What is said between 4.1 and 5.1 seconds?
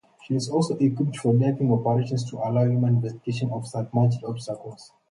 obstacles.